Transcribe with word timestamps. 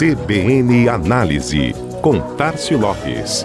CBN 0.00 0.88
Análise, 0.88 1.74
com 2.00 2.18
Tarcio 2.34 2.78
Lopes. 2.78 3.44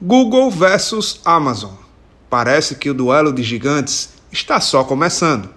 Google 0.00 0.50
versus 0.50 1.20
Amazon. 1.26 1.74
Parece 2.30 2.76
que 2.76 2.88
o 2.88 2.94
duelo 2.94 3.30
de 3.30 3.42
gigantes 3.42 4.14
está 4.32 4.62
só 4.62 4.82
começando. 4.82 5.50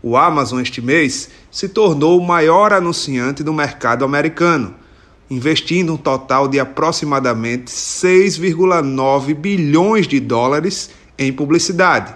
O 0.00 0.16
Amazon 0.16 0.60
este 0.60 0.80
mês 0.80 1.30
se 1.50 1.68
tornou 1.68 2.20
o 2.20 2.24
maior 2.24 2.72
anunciante 2.72 3.42
do 3.42 3.52
mercado 3.52 4.04
americano 4.04 4.85
investindo 5.28 5.92
um 5.94 5.96
total 5.96 6.48
de 6.48 6.60
aproximadamente 6.60 7.70
6,9 7.70 9.34
bilhões 9.34 10.06
de 10.06 10.20
dólares 10.20 10.90
em 11.18 11.32
publicidade, 11.32 12.14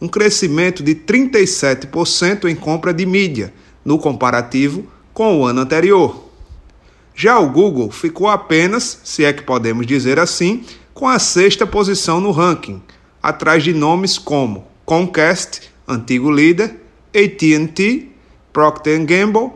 um 0.00 0.08
crescimento 0.08 0.82
de 0.82 0.94
37% 0.94 2.44
em 2.48 2.54
compra 2.54 2.92
de 2.92 3.06
mídia, 3.06 3.52
no 3.84 3.98
comparativo 3.98 4.86
com 5.12 5.40
o 5.40 5.44
ano 5.44 5.60
anterior. 5.60 6.24
Já 7.14 7.38
o 7.38 7.48
Google 7.48 7.90
ficou 7.90 8.28
apenas, 8.28 9.00
se 9.04 9.24
é 9.24 9.32
que 9.32 9.42
podemos 9.42 9.86
dizer 9.86 10.18
assim, 10.18 10.64
com 10.92 11.06
a 11.06 11.18
sexta 11.18 11.66
posição 11.66 12.20
no 12.20 12.30
ranking, 12.30 12.82
atrás 13.22 13.62
de 13.62 13.72
nomes 13.72 14.18
como 14.18 14.66
Comcast, 14.84 15.70
antigo 15.86 16.30
líder, 16.30 16.80
AT&T, 17.14 18.08
Procter 18.52 19.04
Gamble 19.04 19.52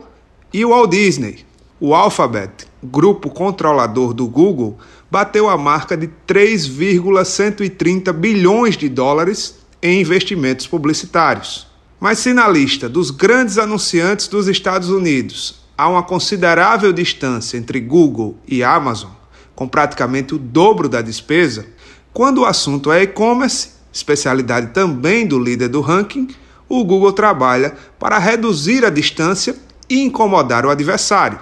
e 0.53 0.65
Walt 0.65 0.91
Disney. 0.91 1.45
O 1.79 1.93
Alphabet, 1.93 2.68
grupo 2.83 3.29
controlador 3.29 4.13
do 4.13 4.27
Google, 4.27 4.77
bateu 5.11 5.49
a 5.49 5.57
marca 5.57 5.97
de 5.97 6.07
3,130 6.25 8.13
bilhões 8.13 8.77
de 8.77 8.87
dólares 8.87 9.59
em 9.81 10.01
investimentos 10.01 10.67
publicitários. 10.67 11.67
Mas 11.99 12.19
se 12.19 12.33
na 12.33 12.47
lista 12.47 12.87
dos 12.87 13.11
grandes 13.11 13.57
anunciantes 13.57 14.27
dos 14.27 14.47
Estados 14.47 14.89
Unidos 14.89 15.61
há 15.77 15.89
uma 15.89 16.03
considerável 16.03 16.93
distância 16.93 17.57
entre 17.57 17.79
Google 17.79 18.37
e 18.47 18.63
Amazon, 18.63 19.11
com 19.55 19.67
praticamente 19.67 20.33
o 20.33 20.37
dobro 20.37 20.87
da 20.87 21.01
despesa, 21.01 21.65
quando 22.13 22.39
o 22.39 22.45
assunto 22.45 22.91
é 22.91 23.03
e-commerce, 23.03 23.71
especialidade 23.91 24.67
também 24.67 25.27
do 25.27 25.37
líder 25.37 25.67
do 25.67 25.81
ranking, 25.81 26.27
o 26.67 26.83
Google 26.83 27.11
trabalha 27.11 27.73
para 27.97 28.17
reduzir 28.17 28.85
a 28.85 28.89
distância 28.89 29.55
e 29.89 30.01
incomodar 30.01 30.65
o 30.65 30.69
adversário. 30.69 31.39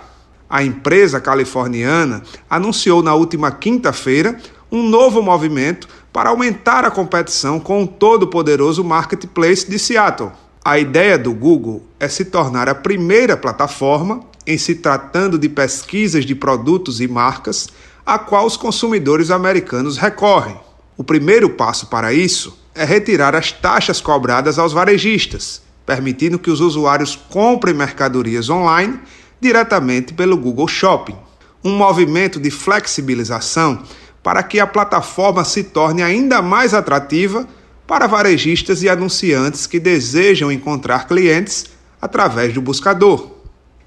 A 0.50 0.64
empresa 0.64 1.20
californiana 1.20 2.24
anunciou 2.50 3.04
na 3.04 3.14
última 3.14 3.52
quinta-feira 3.52 4.38
um 4.72 4.82
novo 4.84 5.22
movimento 5.22 5.88
para 6.12 6.30
aumentar 6.30 6.86
a 6.86 6.92
competição 6.92 7.60
com 7.60 7.84
o 7.84 7.88
todo-poderoso 7.88 8.84
marketplace 8.84 9.70
de 9.70 9.78
Seattle. 9.78 10.32
A 10.64 10.80
ideia 10.80 11.18
do 11.18 11.34
Google 11.34 11.84
é 12.00 12.08
se 12.08 12.26
tornar 12.26 12.68
a 12.70 12.76
primeira 12.76 13.36
plataforma, 13.36 14.22
em 14.46 14.58
se 14.58 14.76
tratando 14.76 15.38
de 15.38 15.50
pesquisas 15.50 16.26
de 16.26 16.34
produtos 16.34 17.02
e 17.02 17.08
marcas, 17.08 17.68
a 18.06 18.18
qual 18.18 18.46
os 18.46 18.56
consumidores 18.56 19.32
americanos 19.32 19.98
recorrem. 19.98 20.58
O 20.98 21.04
primeiro 21.04 21.50
passo 21.50 21.88
para 21.88 22.14
isso 22.14 22.58
é 22.74 22.86
retirar 22.86 23.36
as 23.36 23.52
taxas 23.52 24.00
cobradas 24.00 24.58
aos 24.58 24.72
varejistas, 24.72 25.62
permitindo 25.86 26.40
que 26.40 26.50
os 26.50 26.62
usuários 26.62 27.16
comprem 27.16 27.74
mercadorias 27.74 28.50
online 28.50 29.00
diretamente 29.40 30.14
pelo 30.14 30.38
Google 30.38 30.68
Shopping. 30.68 31.16
Um 31.64 31.76
movimento 31.76 32.40
de 32.40 32.52
flexibilização 32.52 33.84
para 34.24 34.44
que 34.44 34.60
a 34.60 34.68
plataforma 34.68 35.44
se 35.44 35.64
torne 35.64 36.04
ainda 36.04 36.42
mais 36.42 36.74
atrativa 36.74 37.48
para 37.88 38.08
varejistas 38.08 38.84
e 38.84 38.90
anunciantes 38.90 39.66
que 39.66 39.80
desejam 39.80 40.52
encontrar 40.52 41.08
clientes 41.08 41.66
através 42.02 42.54
do 42.54 42.62
buscador. 42.62 43.32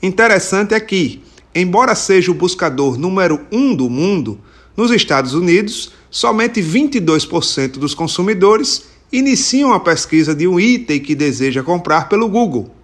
Interessante 0.03 0.73
é 0.73 0.81
que, 0.81 1.23
embora 1.55 1.95
seja 1.95 2.31
o 2.31 2.35
buscador 2.35 2.99
número 2.99 3.47
um 3.53 3.75
do 3.75 3.91
mundo, 3.91 4.41
nos 4.77 4.91
Estados 4.91 5.35
Unidos, 5.35 5.93
somente 6.11 6.63
22% 6.63 7.73
dos 7.73 7.93
consumidores 7.93 8.87
iniciam 9.13 9.73
a 9.73 9.81
pesquisa 9.81 10.35
de 10.35 10.49
um 10.49 10.59
item 10.59 11.01
que 11.01 11.15
deseja 11.15 11.63
comprar 11.63 12.09
pelo 12.09 12.29
Google. 12.29 12.75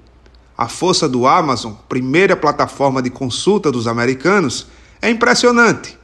A 0.57 0.69
força 0.69 1.07
do 1.07 1.27
Amazon, 1.27 1.75
primeira 1.87 2.35
plataforma 2.35 3.03
de 3.03 3.11
consulta 3.11 3.71
dos 3.71 3.87
americanos, 3.87 4.67
é 5.03 5.11
impressionante. 5.11 5.99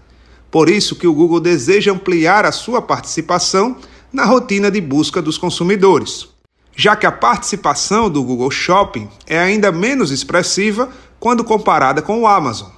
Por 0.51 0.69
isso 0.69 0.97
que 0.97 1.07
o 1.07 1.15
Google 1.15 1.41
deseja 1.41 1.91
ampliar 1.91 2.45
a 2.45 2.53
sua 2.53 2.83
participação 2.83 3.79
na 4.13 4.27
rotina 4.27 4.71
de 4.71 4.79
busca 4.79 5.23
dos 5.23 5.39
consumidores, 5.39 6.29
já 6.77 6.95
que 6.95 7.07
a 7.07 7.13
participação 7.13 8.11
do 8.11 8.23
Google 8.23 8.51
Shopping 8.51 9.09
é 9.27 9.39
ainda 9.39 9.73
menos 9.73 10.11
expressiva 10.11 10.91
quando 11.19 11.45
comparada 11.45 12.03
com 12.03 12.21
o 12.21 12.27
Amazon. 12.27 12.69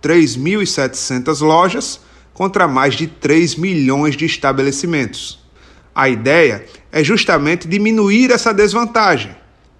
3.700 0.00 1.40
lojas 1.40 2.00
contra 2.32 2.68
mais 2.68 2.94
de 2.94 3.08
3 3.08 3.56
milhões 3.56 4.16
de 4.16 4.24
estabelecimentos. 4.24 5.40
A 5.92 6.08
ideia 6.08 6.64
é 6.92 7.02
justamente 7.02 7.66
diminuir 7.66 8.30
essa 8.30 8.54
desvantagem 8.54 9.34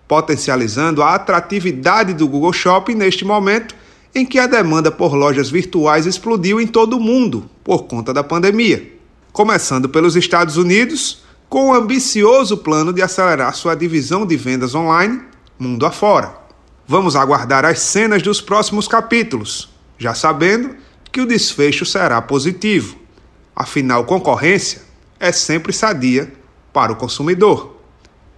potencializando 0.06 1.02
a 1.02 1.14
atratividade 1.14 2.14
do 2.14 2.28
Google 2.28 2.52
Shopping 2.52 2.94
neste 2.94 3.24
momento 3.24 3.74
em 4.14 4.24
que 4.24 4.38
a 4.38 4.46
demanda 4.46 4.90
por 4.90 5.14
lojas 5.14 5.50
virtuais 5.50 6.06
explodiu 6.06 6.60
em 6.60 6.66
todo 6.66 6.96
o 6.96 7.00
mundo 7.00 7.50
por 7.64 7.84
conta 7.84 8.12
da 8.12 8.22
pandemia. 8.22 8.92
Começando 9.32 9.88
pelos 9.88 10.14
Estados 10.14 10.56
Unidos, 10.56 11.24
com 11.48 11.68
um 11.68 11.74
ambicioso 11.74 12.58
plano 12.58 12.92
de 12.92 13.02
acelerar 13.02 13.54
sua 13.54 13.74
divisão 13.74 14.24
de 14.24 14.36
vendas 14.36 14.74
online 14.74 15.20
mundo 15.58 15.86
afora. 15.86 16.36
Vamos 16.86 17.16
aguardar 17.16 17.64
as 17.64 17.78
cenas 17.78 18.22
dos 18.22 18.40
próximos 18.40 18.86
capítulos, 18.86 19.70
já 19.96 20.14
sabendo 20.14 20.76
que 21.10 21.20
o 21.20 21.26
desfecho 21.26 21.86
será 21.86 22.20
positivo. 22.20 22.96
Afinal, 23.54 24.04
concorrência 24.04 24.82
é 25.18 25.32
sempre 25.32 25.72
sadia 25.72 26.32
para 26.72 26.92
o 26.92 26.96
consumidor. 26.96 27.73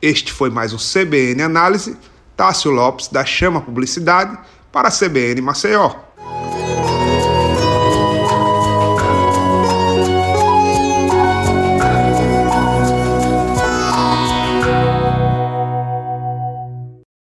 Este 0.06 0.32
foi 0.32 0.50
mais 0.50 0.72
um 0.72 0.76
CBN 0.76 1.42
Análise. 1.42 1.96
Tássio 2.36 2.70
Lopes, 2.70 3.08
da 3.08 3.24
Chama 3.24 3.60
Publicidade, 3.60 4.38
para 4.70 4.86
a 4.86 4.90
CBN 4.92 5.40
Maceió. 5.40 6.05